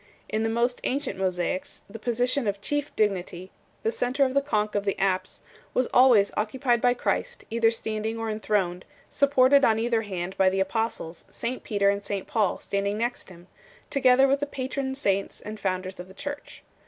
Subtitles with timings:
[0.27, 3.51] In the most ancient mosaics" the position of chief dignity,
[3.83, 5.43] the centre of the conch of the apse,
[5.75, 10.59] was always occupied by Christ, either standing or enthroned, supported on either hand by the
[10.59, 13.45] Apostles, St Peter arid St Paul standing next Him,
[13.91, 16.63] together with the patron saints and founders of the Church.